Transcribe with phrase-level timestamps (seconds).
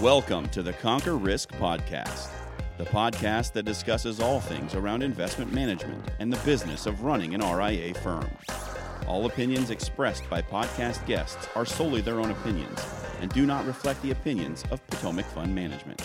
[0.00, 2.30] Welcome to the Conquer Risk Podcast,
[2.78, 7.42] the podcast that discusses all things around investment management and the business of running an
[7.42, 8.26] RIA firm.
[9.06, 12.82] All opinions expressed by podcast guests are solely their own opinions
[13.20, 16.00] and do not reflect the opinions of Potomac Fund Management.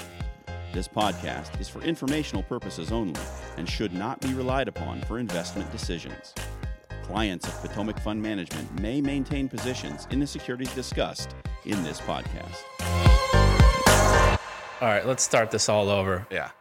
[0.73, 3.21] This podcast is for informational purposes only
[3.55, 6.33] and should not be relied upon for investment decisions.
[7.03, 11.33] Clients of Potomac Fund Management may maintain positions in the securities discussed
[11.63, 13.14] in this podcast.
[14.85, 16.27] All right, let's start this all over.
[16.29, 16.51] Yeah.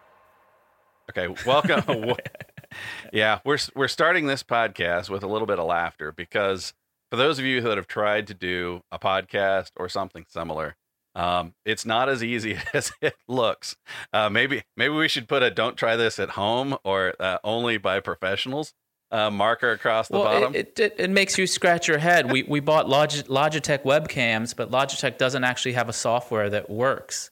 [1.11, 2.15] Okay, welcome.
[3.13, 6.73] yeah, we're we're starting this podcast with a little bit of laughter because
[7.11, 10.75] for those of you that have tried to do a podcast or something similar,
[11.15, 13.77] um, it's not as easy as it looks.
[14.11, 17.77] Uh, maybe maybe we should put a "Don't try this at home" or uh, "Only
[17.77, 18.73] by professionals"
[19.11, 20.55] uh, marker across the well, bottom.
[20.55, 22.33] It, it, it makes you scratch your head.
[22.33, 27.31] we we bought Logitech webcams, but Logitech doesn't actually have a software that works.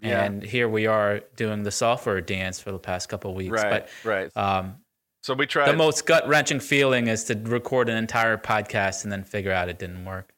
[0.00, 0.24] Yeah.
[0.24, 3.52] And here we are doing the software dance for the past couple of weeks.
[3.52, 4.36] Right, but, right.
[4.36, 4.76] Um,
[5.22, 5.70] so we tried.
[5.70, 9.68] The most gut wrenching feeling is to record an entire podcast and then figure out
[9.68, 10.34] it didn't work.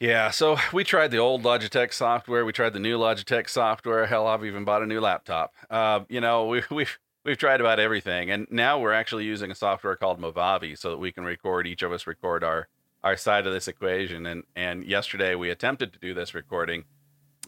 [0.00, 2.44] Yeah, so we tried the old Logitech software.
[2.44, 4.06] We tried the new Logitech software.
[4.06, 5.54] Hell, I've even bought a new laptop.
[5.68, 9.54] Uh, you know, we, we've we've tried about everything, and now we're actually using a
[9.54, 11.66] software called Movavi so that we can record.
[11.66, 12.68] Each of us record our
[13.02, 14.26] our side of this equation.
[14.26, 16.84] And and yesterday we attempted to do this recording,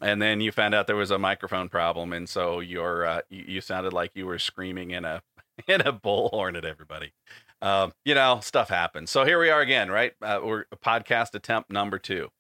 [0.01, 3.45] and then you found out there was a microphone problem, and so your uh, you,
[3.47, 5.23] you sounded like you were screaming in a
[5.67, 7.13] in a bullhorn at everybody.
[7.63, 9.11] Um, you know, stuff happens.
[9.11, 10.15] So here we are again, right?
[10.23, 12.31] Uh, we're podcast attempt number two.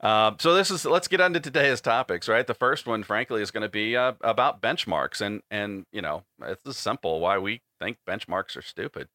[0.00, 2.46] Uh, so this is let's get into today's topics, right?
[2.46, 6.24] The first one, frankly, is going to be uh, about benchmarks, and and you know,
[6.42, 9.08] it's simple why we think benchmarks are stupid.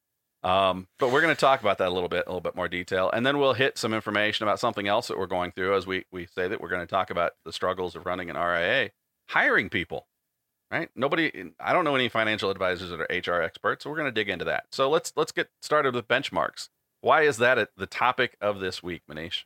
[0.43, 2.67] Um, but we're going to talk about that a little bit, a little bit more
[2.67, 5.85] detail, and then we'll hit some information about something else that we're going through as
[5.85, 8.89] we we say that we're going to talk about the struggles of running an RIA,
[9.29, 10.07] hiring people,
[10.71, 10.89] right?
[10.95, 14.11] Nobody, I don't know any financial advisors that are HR experts, so we're going to
[14.11, 14.65] dig into that.
[14.71, 16.69] So let's let's get started with benchmarks.
[17.01, 19.43] Why is that the topic of this week, Manish?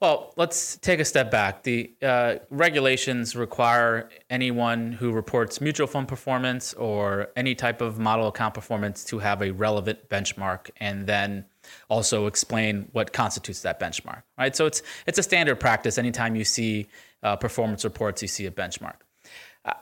[0.00, 1.62] Well, let's take a step back.
[1.62, 8.28] The uh, regulations require anyone who reports mutual fund performance or any type of model
[8.28, 11.44] account performance to have a relevant benchmark, and then
[11.90, 14.22] also explain what constitutes that benchmark.
[14.38, 14.56] Right.
[14.56, 15.98] So it's it's a standard practice.
[15.98, 16.86] Anytime you see
[17.22, 18.96] uh, performance reports, you see a benchmark.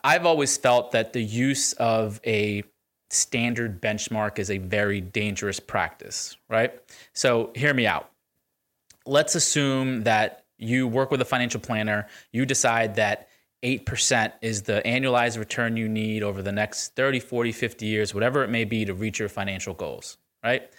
[0.03, 2.65] I've always felt that the use of a
[3.11, 6.37] standard benchmark is a very dangerous practice.
[6.49, 6.75] Right.
[7.13, 8.11] So hear me out
[9.09, 13.29] let's assume that you work with a financial planner, you decide that
[13.63, 18.45] 8% is the annualized return you need over the next 30, 40, 50 years, whatever
[18.45, 20.71] it may be to reach your financial goals, right?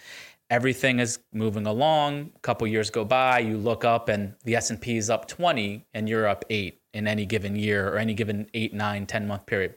[0.48, 2.30] Everything is moving along.
[2.34, 6.08] A couple years go by, you look up and the S&P is up 20 and
[6.08, 9.74] you're up 8 in any given year or any given 8, 9, 10 month period.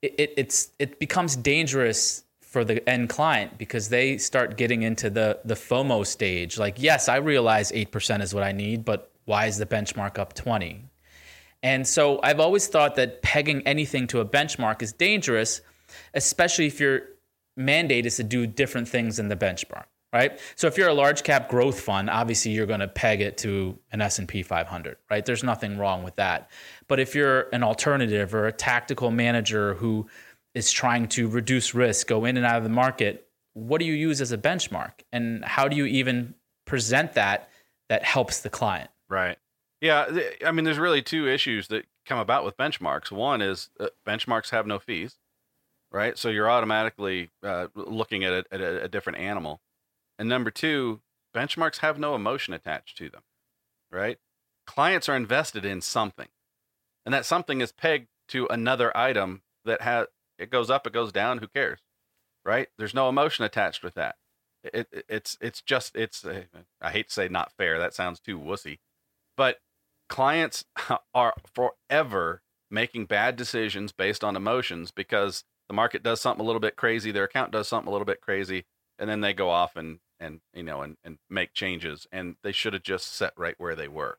[0.00, 2.24] It, it, it's, it becomes dangerous
[2.58, 6.58] for the end client because they start getting into the the FOMO stage.
[6.58, 10.34] Like, yes, I realize 8% is what I need, but why is the benchmark up
[10.34, 10.82] 20?
[11.62, 15.60] And so I've always thought that pegging anything to a benchmark is dangerous,
[16.14, 17.02] especially if your
[17.56, 20.40] mandate is to do different things than the benchmark, right?
[20.56, 23.78] So if you're a large cap growth fund, obviously you're going to peg it to
[23.92, 25.24] an S&P 500, right?
[25.24, 26.50] There's nothing wrong with that.
[26.88, 30.08] But if you're an alternative or a tactical manager who
[30.58, 33.94] is trying to reduce risk, go in and out of the market, what do you
[33.94, 34.92] use as a benchmark?
[35.12, 36.34] And how do you even
[36.66, 37.48] present that
[37.88, 38.90] that helps the client?
[39.08, 39.38] Right.
[39.80, 40.18] Yeah.
[40.44, 43.10] I mean, there's really two issues that come about with benchmarks.
[43.10, 45.16] One is uh, benchmarks have no fees,
[45.90, 46.18] right?
[46.18, 49.60] So you're automatically uh, looking at, a, at a, a different animal.
[50.18, 51.00] And number two,
[51.34, 53.22] benchmarks have no emotion attached to them,
[53.90, 54.18] right?
[54.66, 56.28] Clients are invested in something,
[57.06, 60.06] and that something is pegged to another item that has
[60.38, 61.38] it goes up, it goes down.
[61.38, 61.80] Who cares,
[62.44, 62.68] right?
[62.78, 64.16] There's no emotion attached with that.
[64.62, 66.42] It, it it's it's just it's uh,
[66.80, 67.78] I hate to say not fair.
[67.78, 68.78] That sounds too wussy,
[69.36, 69.58] but
[70.08, 70.64] clients
[71.14, 76.60] are forever making bad decisions based on emotions because the market does something a little
[76.60, 78.64] bit crazy, their account does something a little bit crazy,
[78.98, 82.52] and then they go off and and you know and, and make changes and they
[82.52, 84.18] should have just set right where they were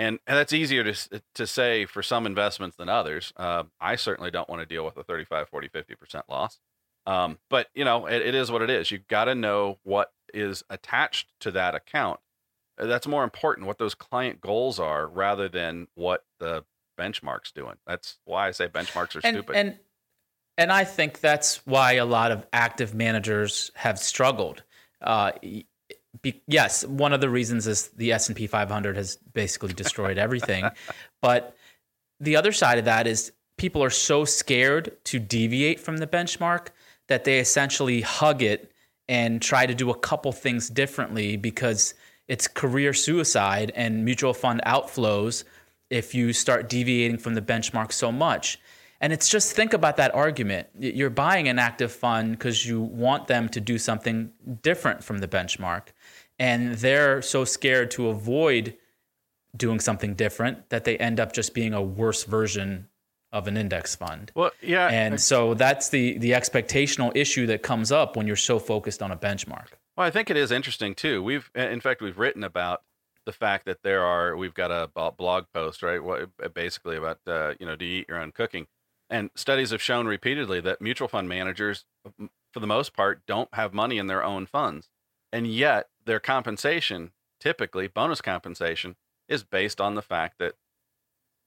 [0.00, 3.34] and, and that's easier to, to say for some investments than others.
[3.36, 6.58] Uh, I certainly don't want to deal with a 35, 40, 50% loss.
[7.04, 8.90] Um, but, you know, it, it is what it is.
[8.90, 12.18] You've got to know what is attached to that account.
[12.80, 16.64] Uh, that's more important, what those client goals are, rather than what the
[16.98, 17.74] benchmark's doing.
[17.86, 19.54] That's why I say benchmarks are and, stupid.
[19.54, 19.78] And,
[20.56, 24.62] and I think that's why a lot of active managers have struggled.
[25.02, 25.32] Uh,
[26.22, 30.18] be, yes, one of the reasons is the S and P 500 has basically destroyed
[30.18, 30.68] everything,
[31.22, 31.56] but
[32.18, 36.68] the other side of that is people are so scared to deviate from the benchmark
[37.08, 38.72] that they essentially hug it
[39.08, 41.94] and try to do a couple things differently because
[42.28, 45.44] it's career suicide and mutual fund outflows
[45.90, 48.58] if you start deviating from the benchmark so much.
[49.00, 50.68] And it's just think about that argument.
[50.78, 54.30] You're buying an active fund because you want them to do something
[54.62, 55.88] different from the benchmark.
[56.40, 58.76] And they're so scared to avoid
[59.56, 62.88] doing something different that they end up just being a worse version
[63.32, 64.32] of an index fund.
[64.34, 64.88] Well, yeah.
[64.88, 69.12] And so that's the the expectational issue that comes up when you're so focused on
[69.12, 69.66] a benchmark.
[69.96, 71.22] Well, I think it is interesting too.
[71.22, 72.82] We've in fact we've written about
[73.26, 76.02] the fact that there are we've got a blog post, right?
[76.02, 78.66] What basically about uh, you know, do you eat your own cooking?
[79.08, 81.84] And studies have shown repeatedly that mutual fund managers
[82.52, 84.88] for the most part don't have money in their own funds.
[85.32, 88.96] And yet their compensation, typically bonus compensation,
[89.28, 90.54] is based on the fact that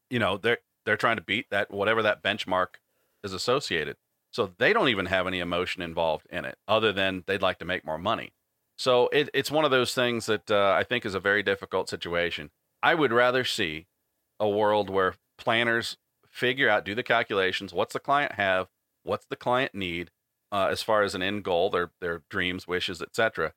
[0.10, 2.76] you know they're they're trying to beat that whatever that benchmark
[3.24, 3.98] is associated.
[4.32, 7.66] So they don't even have any emotion involved in it, other than they'd like to
[7.66, 8.34] make more money.
[8.78, 11.88] So it, it's one of those things that uh, I think is a very difficult
[11.88, 12.50] situation.
[12.82, 13.86] I would rather see
[14.40, 15.98] a world where planners
[16.28, 17.74] figure out, do the calculations.
[17.74, 18.70] What's the client have?
[19.04, 20.10] What's the client need
[20.52, 23.54] uh, as far as an end goal, their their dreams, wishes, etc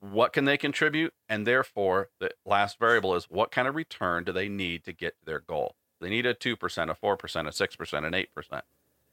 [0.00, 1.14] what can they contribute?
[1.28, 5.18] And therefore the last variable is what kind of return do they need to get
[5.20, 5.76] to their goal?
[6.00, 8.62] They need a 2% a 4% a 6% an 8%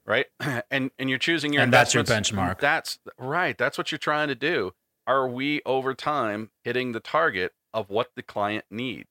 [0.06, 0.26] right?
[0.70, 2.60] And and you're choosing your and that's your benchmark.
[2.60, 4.74] that's right that's what you're trying to do.
[5.06, 9.10] Are we over time hitting the target of what the client needs?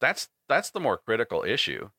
[0.00, 1.90] That's that's the more critical issue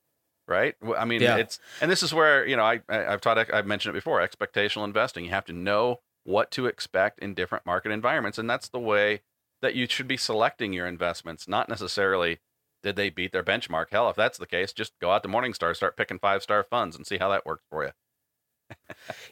[0.48, 0.76] right?
[0.96, 1.38] I mean yeah.
[1.38, 4.86] it's and this is where you know i i've taught i've mentioned it before expectational
[4.86, 5.26] investing.
[5.26, 8.38] You have to know what to expect in different market environments.
[8.38, 9.22] And that's the way
[9.62, 12.40] that you should be selecting your investments, not necessarily
[12.84, 13.86] did they beat their benchmark.
[13.92, 16.96] Hell, if that's the case, just go out to Morningstar, start picking five star funds
[16.96, 17.92] and see how that works for you.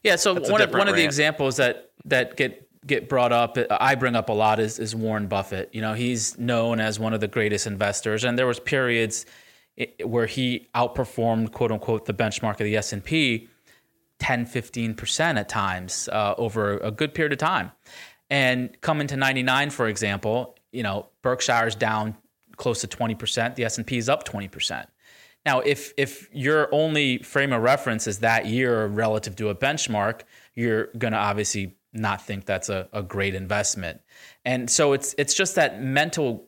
[0.04, 0.16] yeah.
[0.16, 4.16] So one of, one of the examples that, that get, get brought up, I bring
[4.16, 5.69] up a lot is, is Warren Buffett.
[5.74, 9.25] You know, he's known as one of the greatest investors and there was periods
[9.78, 13.50] eh, where he outperformed quote unquote the benchmark of the S&P
[14.23, 17.73] 10, 15% at times uh, over a good period of time.
[18.29, 22.15] And coming to 99, for example, you know, Berkshire's down
[22.55, 24.85] close to 20%, the S&P is up 20%.
[25.45, 30.21] Now, if if your only frame of reference is that year relative to a benchmark,
[30.55, 33.99] you're going to obviously not think that's a, a great investment.
[34.45, 36.47] And so it's it's just that mental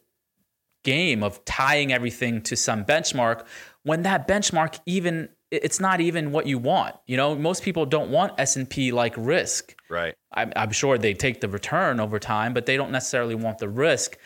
[0.84, 3.44] game of tying everything to some benchmark
[3.84, 6.96] when that benchmark even it's not even what you want.
[7.06, 9.76] You know, most people don't want S and P like risk.
[9.90, 10.16] Right.
[10.32, 13.70] I'm, I'm, sure they take the return over time, but they don't necessarily want the
[13.70, 14.18] risk.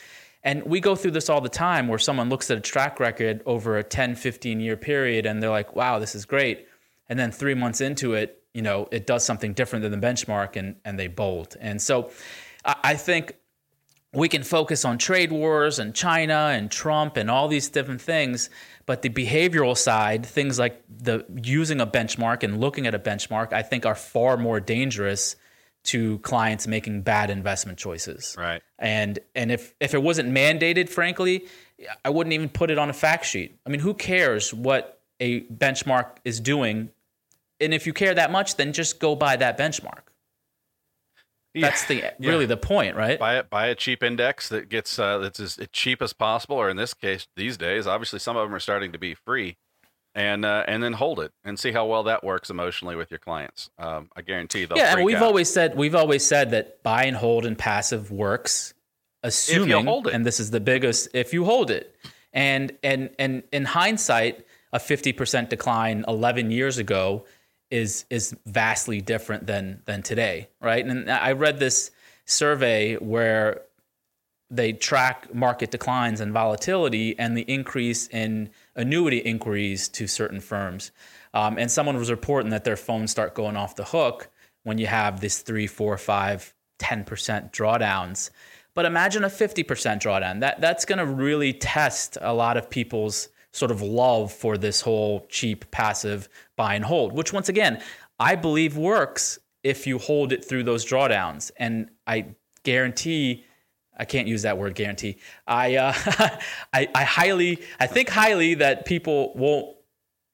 [0.44, 3.42] And we go through this all the time where someone looks at a track record
[3.46, 6.68] over a 10, 15 year period and they're like, wow, this is great.
[7.10, 10.56] And then three months into it, you know, it does something different than the benchmark
[10.56, 11.58] and, and they bolt.
[11.60, 12.12] And so
[12.64, 13.36] I, I think
[14.14, 18.50] we can focus on trade wars and China and Trump and all these different things,
[18.86, 23.54] but the behavioral side, things like the using a benchmark and looking at a benchmark,
[23.54, 25.36] I think are far more dangerous
[25.82, 28.36] to clients making bad investment choices.
[28.38, 28.62] Right.
[28.80, 31.46] And and if if it wasn't mandated, frankly,
[32.04, 33.60] I wouldn't even put it on a fact sheet.
[33.66, 36.90] I mean, who cares what a benchmark is doing?
[37.62, 40.09] And if you care that much, then just go by that benchmark.
[41.62, 42.12] That's the yeah.
[42.20, 43.20] really the point, right?
[43.20, 46.70] Buy it, buy a cheap index that gets uh, that's as cheap as possible, or
[46.70, 49.58] in this case, these days, obviously some of them are starting to be free,
[50.16, 53.20] and uh, and then hold it and see how well that works emotionally with your
[53.20, 53.70] clients.
[53.78, 54.78] Um, I guarantee they'll.
[54.78, 55.24] Yeah, and we've out.
[55.24, 58.74] always said we've always said that buy and hold and passive works,
[59.24, 60.14] assuming hold it.
[60.14, 61.96] and this is the biggest if you hold it,
[62.34, 67.26] and and and in hindsight, a fifty percent decline eleven years ago
[67.72, 70.86] is is vastly different than than today, right?
[70.86, 71.92] And I read this
[72.26, 73.62] survey where
[74.52, 80.92] they track market declines and volatility and the increase in annuity inquiries to certain firms.
[81.34, 84.30] Um, and someone was reporting that their phones start going off the hook
[84.64, 88.32] when you have this three, four, five, 10% drawdowns.
[88.74, 90.40] But imagine a 50% drawdown.
[90.40, 94.82] That that's going to really test a lot of people's sort of love for this
[94.82, 97.82] whole cheap passive buy and hold, which once again,
[98.20, 101.52] I believe works if you hold it through those drawdowns.
[101.58, 103.46] And I guarantee,
[103.98, 105.18] I can't use that word guarantee.
[105.46, 105.94] I, uh,
[106.74, 109.76] I, I highly, I think highly that people won't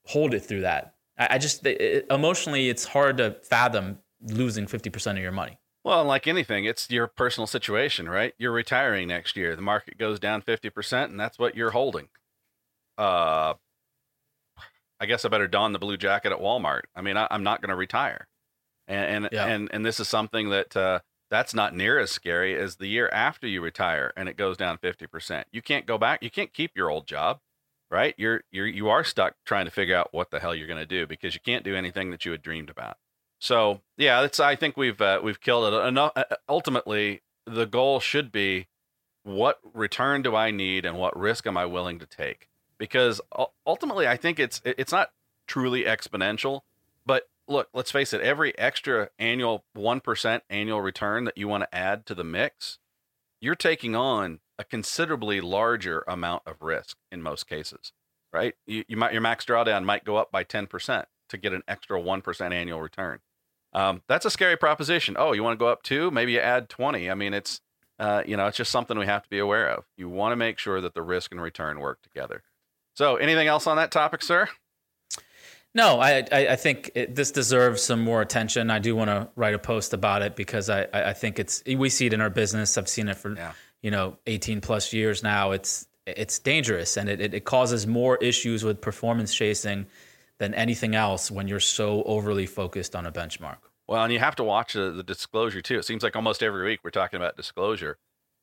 [0.06, 0.94] hold it through that.
[1.18, 5.60] I, I just, it, emotionally, it's hard to fathom losing 50% of your money.
[5.84, 8.34] Well, like anything, it's your personal situation, right?
[8.40, 9.56] You're retiring next year.
[9.56, 12.08] The market goes down 50%, and that's what you're holding.
[12.98, 13.56] Uh,
[15.00, 16.84] I guess I better don the blue jacket at Walmart.
[16.96, 18.28] I mean, I, am not going to retire.
[18.88, 19.46] And and, yeah.
[19.48, 21.00] and and this is something that uh,
[21.30, 24.78] that's not near as scary as the year after you retire and it goes down
[24.78, 25.46] 50%.
[25.52, 26.22] You can't go back.
[26.22, 27.40] You can't keep your old job,
[27.90, 28.14] right?
[28.18, 30.86] You're you're you are stuck trying to figure out what the hell you're going to
[30.86, 32.98] do because you can't do anything that you had dreamed about.
[33.40, 34.40] So yeah, it's.
[34.40, 36.14] I think we've uh, we've killed it enough.
[36.48, 38.68] Ultimately, the goal should be
[39.24, 42.48] what return do I need and what risk am I willing to take?
[42.78, 43.22] Because
[43.66, 45.12] ultimately, I think it's it's not
[45.48, 46.62] truly exponential,
[47.06, 48.22] but look, let's face it.
[48.22, 52.80] Every extra annual one percent annual return that you want to add to the mix,
[53.40, 57.94] you're taking on a considerably larger amount of risk in most cases,
[58.34, 58.56] right?
[58.66, 61.64] You, you might your max drawdown might go up by ten percent to get an
[61.68, 63.20] extra one percent annual return
[63.76, 65.18] um, that's a scary proposition.
[65.20, 66.10] Oh, you want to go up two?
[66.10, 67.12] Maybe you add 20.
[67.12, 67.60] I mean, it's,
[68.00, 69.84] uh, you know, it's just something we have to be aware of.
[69.98, 72.42] You want to make sure that the risk and return work together.
[72.96, 74.48] So, anything else on that topic, sir?
[75.74, 78.72] No, I I, I think it, this deserves some more attention.
[78.72, 81.90] I do want to write a post about it because I I think it's we
[81.90, 82.78] see it in our business.
[82.78, 83.52] I've seen it for yeah.
[83.84, 85.52] you know 18 plus years now.
[85.52, 89.88] It's it's dangerous and it, it, it causes more issues with performance chasing
[90.38, 93.58] than anything else when you're so overly focused on a benchmark.
[93.88, 95.80] Well, and you have to watch the, the disclosure too.
[95.80, 97.98] It seems like almost every week we're talking about disclosure.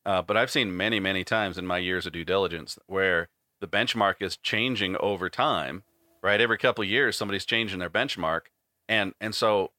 [0.05, 3.29] Uh, but I've seen many, many times in my years of due diligence where
[3.63, 5.85] the benchmark is changing over time,
[6.23, 6.41] right?
[6.41, 8.43] Every couple of years, somebody's changing their benchmark.
[8.89, 9.71] And, and so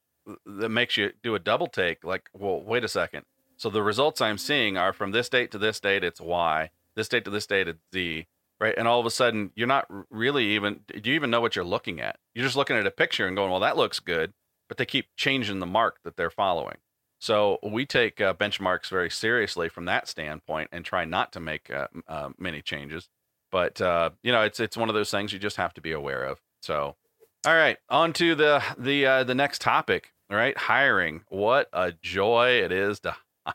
[0.46, 3.26] that makes you do a double take like, well, wait a second.
[3.58, 6.72] So the results I'm seeing are from this date to this date, it's Y.
[6.96, 8.26] This date to this date, it's Z
[8.64, 8.76] right?
[8.78, 10.80] And all of a sudden, you're not really even.
[10.88, 12.18] Do you even know what you're looking at?
[12.34, 14.32] You're just looking at a picture and going, "Well, that looks good,"
[14.70, 16.78] but they keep changing the mark that they're following.
[17.20, 21.70] So we take uh, benchmarks very seriously from that standpoint and try not to make
[21.72, 23.10] uh, uh, many changes.
[23.54, 25.92] But uh, you know, it's it's one of those things you just have to be
[25.92, 26.42] aware of.
[26.64, 26.96] So,
[27.46, 30.12] all right, on to the the uh, the next topic.
[30.32, 31.22] All right, hiring.
[31.30, 33.16] What a joy it is to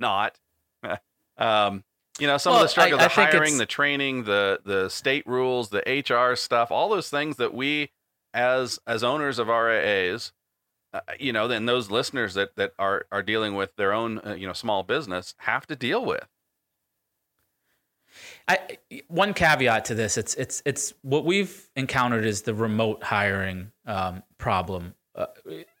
[0.00, 0.40] not.
[1.38, 1.84] um,
[2.18, 4.88] you know some well, of the struggle I, the I hiring the training the the
[4.88, 7.92] state rules the hr stuff all those things that we
[8.34, 10.32] as as owners of rias
[10.92, 14.34] uh, you know then those listeners that that are are dealing with their own uh,
[14.34, 16.26] you know small business have to deal with
[18.46, 23.72] I, one caveat to this, it's it's it's what we've encountered is the remote hiring
[23.86, 24.94] um, problem.
[25.14, 25.26] Uh,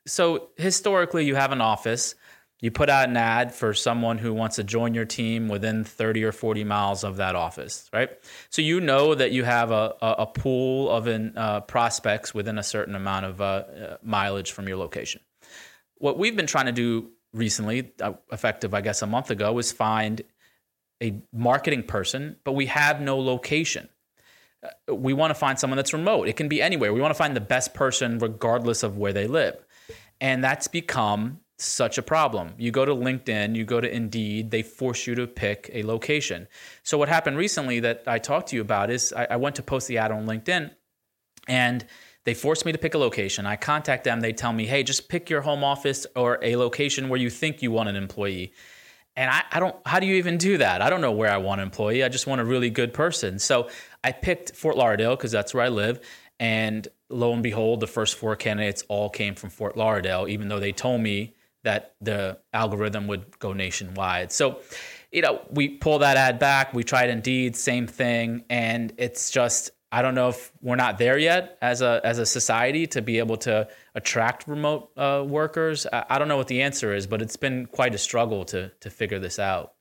[0.06, 2.14] so historically, you have an office,
[2.60, 6.24] you put out an ad for someone who wants to join your team within 30
[6.24, 8.10] or 40 miles of that office, right?
[8.50, 12.58] So you know that you have a, a, a pool of in, uh, prospects within
[12.58, 15.20] a certain amount of uh, uh, mileage from your location.
[15.98, 19.70] What we've been trying to do recently, uh, effective, I guess, a month ago, was
[19.70, 20.22] find
[21.02, 23.88] a marketing person, but we have no location.
[24.62, 26.28] Uh, we want to find someone that's remote.
[26.28, 26.92] It can be anywhere.
[26.92, 29.64] We want to find the best person regardless of where they live.
[30.20, 32.54] And that's become such a problem.
[32.56, 36.46] You go to LinkedIn, you go to Indeed, they force you to pick a location.
[36.82, 39.62] So, what happened recently that I talked to you about is I, I, went to
[39.62, 40.70] post the ad on LinkedIn
[41.48, 41.84] and
[42.24, 43.44] they forced me to pick a location.
[43.46, 47.08] I contact them, they tell me, hey, just pick your home office or a location
[47.08, 48.52] where you think you want an employee.
[49.18, 50.80] And I, I don't, how do you even do that?
[50.80, 52.04] I don't know where I want an employee.
[52.04, 53.38] I just want a really good person.
[53.38, 53.68] So,
[54.04, 56.00] I picked Fort Lauderdale because that's where I live.
[56.38, 60.60] And lo and behold, the first four candidates all came from Fort Lauderdale, even though
[60.60, 61.34] they told me
[61.64, 64.30] that the algorithm would go nationwide.
[64.30, 64.60] So,
[65.10, 66.72] you know, we pull that ad back.
[66.72, 71.16] We tried Indeed, same thing, and it's just I don't know if we're not there
[71.16, 75.86] yet as a as a society to be able to attract remote uh, workers.
[75.92, 78.70] I, I don't know what the answer is, but it's been quite a struggle to
[78.80, 79.74] to figure this out.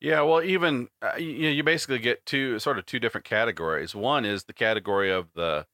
[0.00, 3.94] Yeah, well, even uh, you, you basically get two sort of two different categories.
[3.94, 5.66] One is the category of the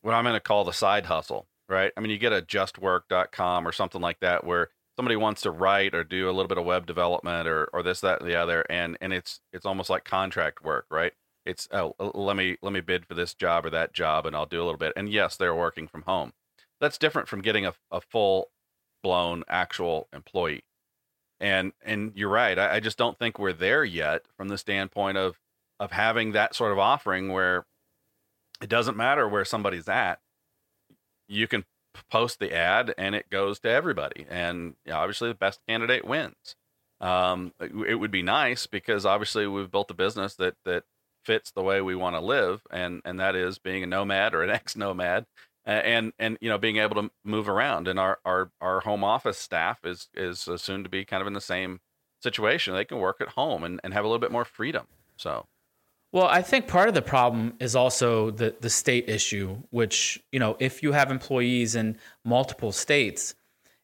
[0.00, 1.92] what I'm going to call the side hustle, right?
[1.96, 5.94] I mean, you get a justwork.com or something like that where somebody wants to write
[5.94, 8.64] or do a little bit of web development or or this that and the other
[8.70, 11.12] and and it's it's almost like contract work right
[11.46, 14.46] it's oh let me let me bid for this job or that job and i'll
[14.46, 16.32] do a little bit and yes they're working from home
[16.80, 18.50] that's different from getting a, a full
[19.02, 20.64] blown actual employee
[21.40, 25.18] and and you're right I, I just don't think we're there yet from the standpoint
[25.18, 25.38] of
[25.80, 27.66] of having that sort of offering where
[28.62, 30.20] it doesn't matter where somebody's at
[31.28, 31.64] you can
[32.10, 34.26] post the ad and it goes to everybody.
[34.28, 36.56] And you know, obviously, the best candidate wins.
[37.00, 40.84] Um, it would be nice because obviously we've built a business that that
[41.24, 44.42] fits the way we want to live, and and that is being a nomad or
[44.42, 45.26] an ex nomad
[45.66, 47.88] and and you know being able to move around.
[47.88, 51.26] And our our our home office staff is is uh, soon to be kind of
[51.26, 51.80] in the same
[52.22, 52.74] situation.
[52.74, 54.86] They can work at home and, and have a little bit more freedom.
[55.16, 55.46] So.
[56.12, 60.38] Well, I think part of the problem is also the the state issue, which you
[60.38, 63.34] know, if you have employees in multiple states,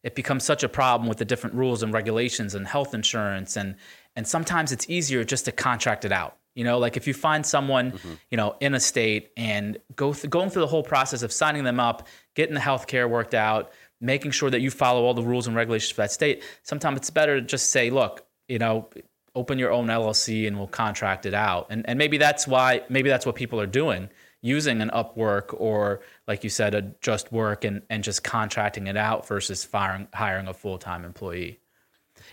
[0.05, 3.75] it becomes such a problem with the different rules and regulations and health insurance and
[4.17, 6.37] and sometimes it's easier just to contract it out.
[6.61, 8.13] You know, like if you find someone, mm-hmm.
[8.31, 11.65] you know, in a state and go th- going through the whole process of signing
[11.65, 15.23] them up, getting the health care worked out, making sure that you follow all the
[15.23, 16.43] rules and regulations for that state.
[16.63, 18.91] Sometimes it's better to just say, look, you know,
[19.35, 21.69] open your own LLC and we'll contract it out.
[21.71, 24.11] And and maybe that's why maybe that's what people are doing,
[24.43, 28.99] using an Upwork or like you said, a Just Work and and just contracting it
[28.99, 31.59] out versus firing hiring a full time employee.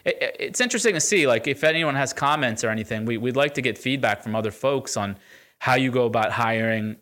[0.05, 3.55] It, it's interesting to see, like, if anyone has comments or anything, we, we'd like
[3.55, 5.17] to get feedback from other folks on
[5.59, 6.97] how you go about hiring.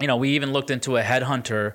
[0.00, 1.74] You know, we even looked into a headhunter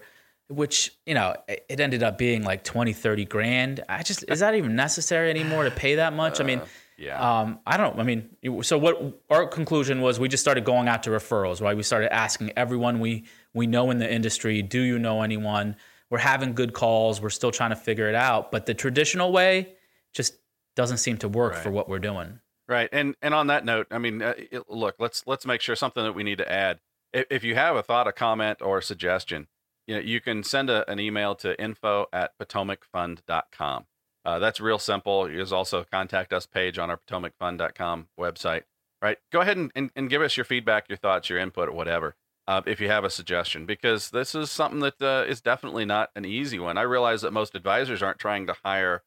[0.50, 3.84] which you know it ended up being like 20 30 grand.
[3.88, 6.42] I just is that even necessary anymore to pay that much?
[6.42, 6.62] I mean
[6.98, 7.42] yeah.
[7.42, 8.30] um, i don't i mean
[8.62, 11.78] so what our conclusion was we just started going out to referrals right?
[11.78, 15.76] We started asking everyone we we know in the industry do you know anyone?
[16.10, 17.22] We're having good calls.
[17.22, 18.52] We're still trying to figure it out.
[18.52, 19.76] But the traditional way
[20.14, 20.40] just
[20.76, 21.64] doesn't seem to work right.
[21.64, 24.96] for what we're doing right and and on that note i mean uh, it, look
[25.00, 26.80] let's let's make sure something that we need to add
[27.14, 29.48] if, if you have a thought a comment or a suggestion
[29.90, 33.86] you know, you can send a, an email to info at potomacfund.com.
[34.24, 35.24] Uh, that's real simple.
[35.24, 38.64] There's also a contact us page on our potomacfund.com website.
[39.02, 39.18] Right.
[39.32, 42.16] Go ahead and, and, and give us your feedback, your thoughts, your input, whatever,
[42.48, 46.12] uh, if you have a suggestion, because this is something that uh, is definitely not
[46.16, 46.78] an easy one.
[46.78, 49.02] I realize that most advisors aren't trying to hire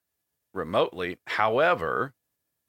[0.54, 1.18] remotely.
[1.26, 2.14] However,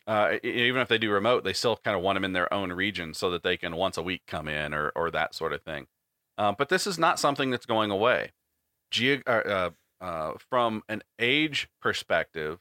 [0.06, 2.74] uh, even if they do remote, they still kind of want them in their own
[2.74, 5.62] region so that they can once a week come in or, or that sort of
[5.62, 5.88] thing.
[6.38, 8.32] Um, but this is not something that's going away.
[8.92, 9.70] Ge- uh, uh,
[10.02, 12.60] uh, from an age perspective,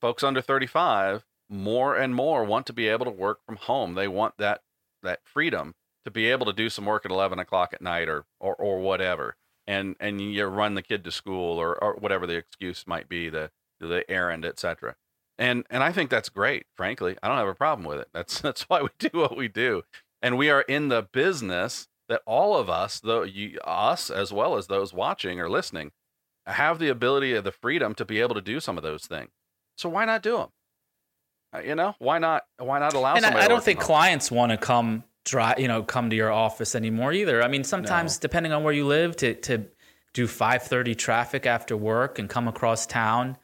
[0.00, 3.94] folks under 35 more and more want to be able to work from home.
[3.94, 4.62] They want that
[5.02, 8.24] that freedom to be able to do some work at 11 o'clock at night or
[8.38, 12.36] or, or whatever, and and you run the kid to school or, or whatever the
[12.36, 13.50] excuse might be, the
[13.86, 14.96] the errand, etc.
[15.38, 16.66] And and I think that's great.
[16.76, 18.08] Frankly, I don't have a problem with it.
[18.14, 19.82] That's that's why we do what we do,
[20.20, 24.56] and we are in the business that all of us, though you, us as well
[24.56, 25.92] as those watching or listening,
[26.46, 29.30] have the ability of the freedom to be able to do some of those things.
[29.78, 30.48] So why not do them?
[31.54, 32.44] Uh, you know, why not?
[32.58, 33.14] Why not allow?
[33.14, 36.30] And I, I don't think clients want to come try, you know, come to your
[36.30, 37.42] office anymore either.
[37.42, 38.22] I mean, sometimes no.
[38.22, 39.66] depending on where you live, to to
[40.12, 43.36] do five thirty traffic after work and come across town,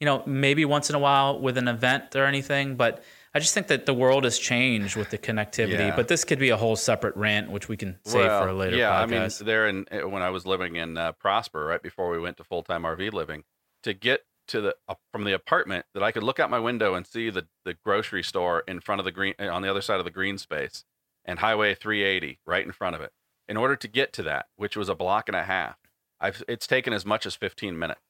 [0.00, 3.02] you know, maybe once in a while with an event or anything, but
[3.34, 5.96] I just think that the world has changed with the connectivity, yeah.
[5.96, 8.54] but this could be a whole separate rant, which we can save well, for a
[8.54, 8.76] later.
[8.76, 9.02] Yeah, podcast.
[9.02, 12.20] I mean, there in eh, when I was living in uh, Prosper, right before we
[12.20, 13.42] went to full time RV living,
[13.82, 16.94] to get to the uh, from the apartment that I could look out my window
[16.94, 19.82] and see the the grocery store in front of the green eh, on the other
[19.82, 20.84] side of the green space
[21.24, 23.12] and Highway 380 right in front of it.
[23.48, 25.76] In order to get to that, which was a block and a half,
[26.20, 28.00] I've it's taken as much as 15 minutes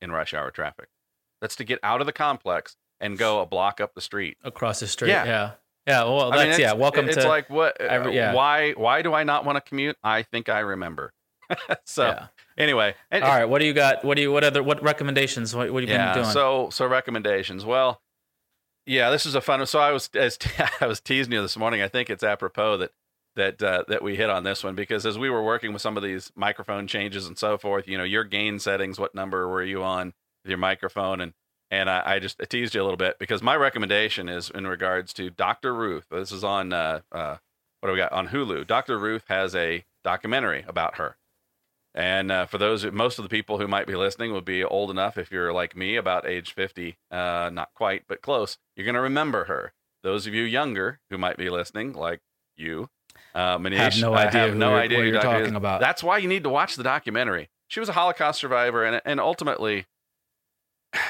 [0.00, 0.88] in rush hour traffic.
[1.42, 4.38] That's to get out of the complex and go a block up the street.
[4.44, 5.10] Across the street.
[5.10, 5.24] Yeah.
[5.24, 5.50] Yeah.
[5.88, 6.04] Yeah.
[6.04, 6.72] Well, that's, I mean, yeah.
[6.72, 7.22] Welcome it's to.
[7.22, 7.78] It's like, what?
[7.80, 8.32] Every, yeah.
[8.32, 9.96] Why, why do I not want to commute?
[10.04, 11.12] I think I remember.
[11.84, 12.26] so, yeah.
[12.56, 12.94] anyway.
[13.10, 13.44] And, All right.
[13.44, 14.04] What do you got?
[14.04, 15.54] What do you, what other, what recommendations?
[15.54, 16.32] What, what have you yeah, been doing?
[16.32, 17.64] So, so recommendations.
[17.64, 18.00] Well,
[18.86, 19.66] yeah, this is a fun.
[19.66, 20.38] So I was, as
[20.80, 22.92] I was teasing you this morning, I think it's apropos that,
[23.34, 25.96] that, uh, that we hit on this one because as we were working with some
[25.96, 29.64] of these microphone changes and so forth, you know, your gain settings, what number were
[29.64, 31.20] you on with your microphone?
[31.20, 31.32] And,
[31.70, 34.66] and I, I, just I teased you a little bit because my recommendation is in
[34.66, 35.74] regards to Dr.
[35.74, 36.06] Ruth.
[36.10, 37.36] This is on uh, uh,
[37.80, 38.66] what do we got on Hulu?
[38.66, 38.98] Dr.
[38.98, 41.16] Ruth has a documentary about her,
[41.94, 44.90] and uh, for those most of the people who might be listening would be old
[44.90, 48.56] enough if you're like me, about age fifty, uh, not quite but close.
[48.76, 49.72] You're gonna remember her.
[50.04, 52.20] Those of you younger who might be listening, like
[52.56, 52.88] you,
[53.34, 54.40] uh, Manish, have no idea.
[54.40, 55.80] Have no idea what you're talking about.
[55.80, 57.50] That's why you need to watch the documentary.
[57.66, 59.86] She was a Holocaust survivor, and and ultimately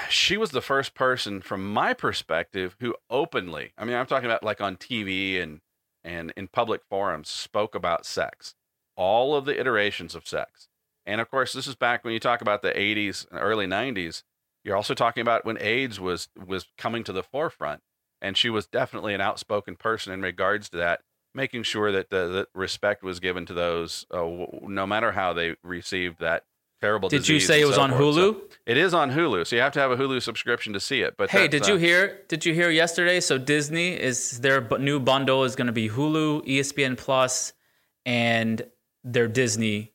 [0.08, 4.42] she was the first person from my perspective who openly i mean i'm talking about
[4.42, 5.60] like on tv and
[6.04, 8.54] and in public forums spoke about sex
[8.96, 10.68] all of the iterations of sex.
[11.04, 14.22] And of course this is back when you talk about the 80s and early 90s
[14.64, 17.80] you're also talking about when aids was was coming to the forefront
[18.20, 21.00] and she was definitely an outspoken person in regards to that
[21.34, 24.24] making sure that the, respect was given to those uh,
[24.62, 26.44] no matter how they received that
[26.82, 27.08] terrible.
[27.08, 28.02] Did you say it was so on forth.
[28.02, 28.34] Hulu?
[28.34, 31.00] So it is on Hulu, so you have to have a Hulu subscription to see
[31.00, 31.16] it.
[31.16, 32.20] But hey, did uh, you hear?
[32.28, 33.20] Did you hear yesterday?
[33.20, 37.52] So Disney is their new bundle is going to be Hulu, ESPN Plus,
[38.04, 38.62] and
[39.02, 39.92] their Disney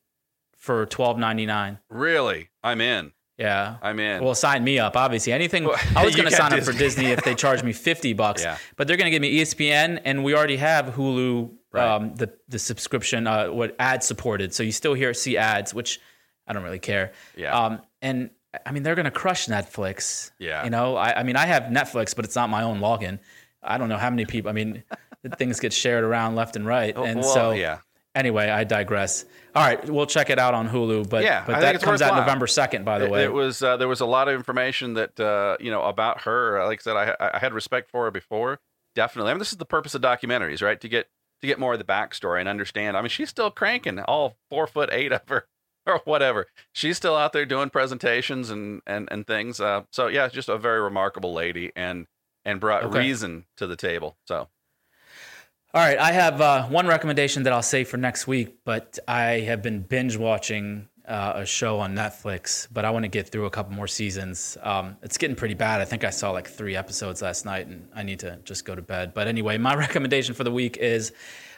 [0.58, 1.80] for twelve ninety nine.
[1.90, 2.50] Really?
[2.64, 3.12] I'm in.
[3.38, 3.76] Yeah.
[3.84, 4.24] I'm in.
[4.24, 4.98] Well, sign me up.
[4.98, 5.64] Obviously, anything.
[5.66, 7.04] Well, I was going to sign up for Disney.
[7.04, 8.44] Disney if they charge me fifty bucks.
[8.44, 8.58] Yeah.
[8.76, 11.88] But they're going to give me ESPN, and we already have Hulu, Right.
[11.88, 14.54] um, the the subscription, uh, what ad supported.
[14.54, 16.00] So you still hear see ads, which
[16.48, 17.12] I don't really care.
[17.36, 17.58] Yeah.
[17.58, 18.30] Um, and
[18.66, 20.32] I mean, they're going to crush Netflix.
[20.40, 20.64] Yeah.
[20.64, 23.20] You know, I, I mean, I have Netflix, but it's not my own login.
[23.62, 24.50] I don't know how many people.
[24.50, 24.84] I mean,
[25.38, 27.80] things get shared around left and right, and Oh, well, so yeah.
[28.16, 29.26] Anyway, I digress.
[29.54, 32.16] All right, we'll check it out on Hulu, but Yeah, but that comes out.
[32.16, 33.24] November second, by the It- way.
[33.26, 36.64] It was uh, there was a lot of information that uh, you know about her.
[36.66, 38.60] Like I said, I, I had respect for her before.
[38.96, 39.30] Definitely.
[39.32, 40.80] I mean, this is the purpose of documentaries, right?
[40.82, 41.10] To get
[41.42, 42.98] to get more of the backstory and understand.
[42.98, 45.46] I mean, she's still cranking all four foot eight of her
[45.94, 46.48] or whatever.
[46.74, 49.60] She's still out there doing presentations and and and things.
[49.60, 52.08] Uh, so yeah, just a very remarkable lady and
[52.46, 53.00] and brought Okay.
[53.00, 54.18] reason to the table.
[54.26, 54.50] So
[55.74, 59.42] All right, I have uh, one recommendation that I'll say for next week, but I
[59.42, 63.46] have been binge watching uh, a show on Netflix, but I want to get through
[63.46, 64.58] a couple more seasons.
[64.64, 65.82] Um, it's getting pretty bad.
[65.82, 68.76] I think I saw like three episodes last night, and I need to just go
[68.76, 69.14] to bed.
[69.14, 71.12] But anyway, my recommendation for the week is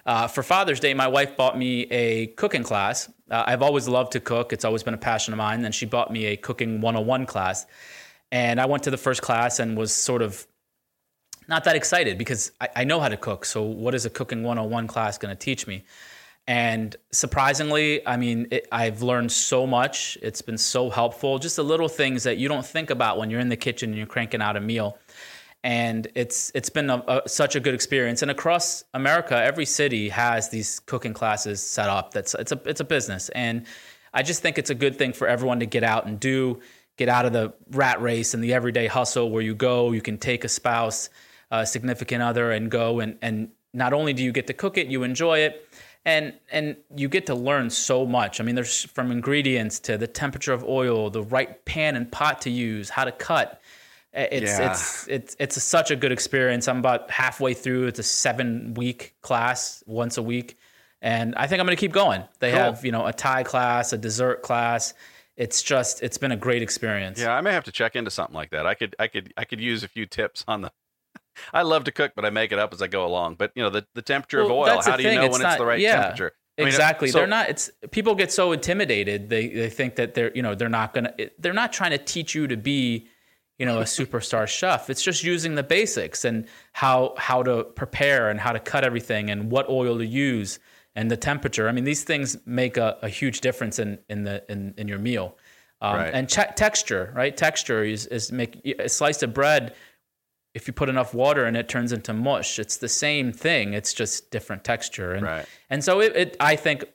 [0.10, 3.12] uh, for Father's Day, my wife bought me a cooking class.
[3.30, 5.86] Uh, I've always loved to cook, it's always been a passion of mine, and she
[5.86, 7.68] bought me a cooking 101 class.
[8.32, 10.48] And I went to the first class and was sort of
[11.48, 13.46] not that excited because I, I know how to cook.
[13.46, 15.84] So what is a cooking 101 class going to teach me?
[16.48, 20.18] And surprisingly, I mean, it, I've learned so much.
[20.24, 21.38] It's been so helpful.
[21.38, 23.98] Just the little things that you don't think about when you're in the kitchen and
[24.00, 24.98] you're cranking out a meal.
[25.64, 28.22] And it's it's been a, a, such a good experience.
[28.22, 32.14] And across America, every city has these cooking classes set up.
[32.14, 33.30] That's it's a it's a business.
[33.30, 33.66] And
[34.14, 36.60] I just think it's a good thing for everyone to get out and do,
[36.98, 40.18] get out of the rat race and the everyday hustle where you go, you can
[40.18, 41.10] take a spouse,
[41.52, 44.88] a significant other, and go and and not only do you get to cook it,
[44.88, 45.68] you enjoy it,
[46.06, 48.40] and and you get to learn so much.
[48.40, 52.42] I mean, there's from ingredients to the temperature of oil, the right pan and pot
[52.42, 53.62] to use, how to cut.
[54.14, 54.72] It's Yeah.
[54.72, 56.68] it's it's it's a, such a good experience.
[56.68, 57.88] I'm about halfway through.
[57.88, 60.58] It's a seven week class, once a week,
[61.02, 62.24] and I think I'm going to keep going.
[62.40, 62.60] They Cool.
[62.60, 64.94] have you know a Thai class, a dessert class.
[65.38, 67.20] It's just it's been a great experience.
[67.22, 68.66] yeah, I may have to check into something like that.
[68.66, 70.72] I could I could I could use a few tips on the.
[71.54, 73.36] I love to cook, but I make it up as I go along.
[73.36, 74.82] But you know the, the temperature Well, of oil.
[74.82, 76.02] How do you thing, know it's when it's the right yeah.
[76.02, 76.34] temperature?
[76.58, 77.08] I mean, exactly.
[77.10, 77.48] so- they're not.
[77.50, 79.30] It's people get so intimidated.
[79.30, 81.14] They they think that they're you know they're not gonna.
[81.38, 83.08] They're not trying to teach you to be,
[83.60, 84.90] you know, a superstar chef.
[84.90, 89.30] It's just using the basics and how how to prepare and how to cut everything
[89.30, 90.58] and what oil to use
[90.96, 91.70] and the temperature.
[91.70, 95.00] I mean, these things make a, a huge difference in in the in, in your
[95.00, 95.38] meal.
[95.82, 96.14] Um, Right.
[96.14, 97.36] And che- texture, right?
[97.36, 99.76] Texture is is make a slice of bread.
[100.56, 102.60] If you put enough water in it, turns into mush.
[102.60, 103.74] It's the same thing.
[103.74, 105.14] It's just different texture.
[105.14, 105.46] And Right.
[105.70, 106.86] and so it, it I think,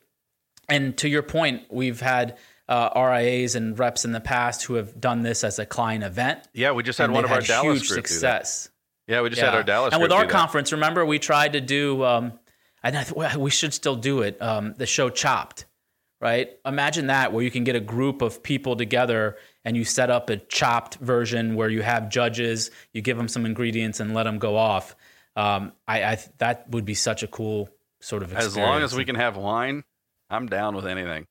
[0.67, 4.99] and to your point, we've had uh, RIAs and reps in the past who have
[4.99, 6.39] done this as a client event.
[6.53, 8.47] Yeah, we just had one of our Dallas huge group do that.
[8.47, 8.69] success.
[9.07, 10.33] Yeah, we just had our Dallas And with our do that.
[10.33, 12.39] conference, remember we tried to do, um,
[12.81, 14.41] and I th- we should still do it.
[14.41, 15.65] Um, the show Chopped,
[16.19, 16.49] right?
[16.65, 20.29] Imagine that where you can get a group of people together and you set up
[20.31, 24.39] a chopped version where you have judges, you give them some ingredients and let them
[24.39, 24.95] go off.
[25.35, 27.69] Um, I, I th- that would be such a cool
[28.01, 28.53] sort of experience.
[28.53, 29.83] As long as we can have wine,
[30.31, 31.27] I'm down with anything.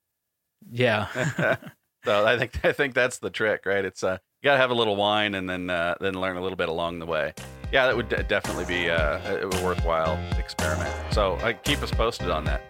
[0.71, 1.57] Yeah.
[2.05, 3.85] So I think I think that's the trick, right?
[3.85, 6.57] It's uh, you gotta have a little wine and then uh, then learn a little
[6.57, 7.33] bit along the way.
[7.73, 10.91] Yeah, that would de- definitely be uh, a a worthwhile experiment.
[11.13, 12.63] So uh, keep us posted on that.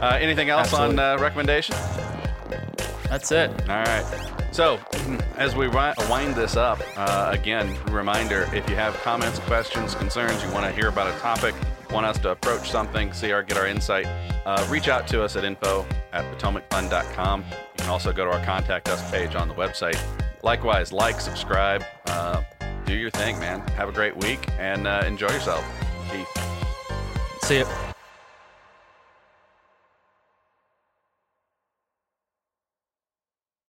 [0.00, 1.02] Uh, anything else Absolutely.
[1.02, 1.78] on uh, recommendations?
[3.10, 3.50] That's it.
[3.68, 4.04] All right.
[4.52, 4.78] So,
[5.36, 10.50] as we wind this up, uh, again, reminder if you have comments, questions, concerns, you
[10.52, 11.54] want to hear about a topic,
[11.90, 14.06] want us to approach something, see our, get our insight,
[14.46, 17.44] uh, reach out to us at info at potomacfund.com.
[17.48, 20.00] You can also go to our contact us page on the website.
[20.42, 22.42] Likewise, like, subscribe, uh,
[22.84, 23.60] do your thing, man.
[23.68, 25.64] Have a great week and uh, enjoy yourself.
[27.42, 27.64] See you.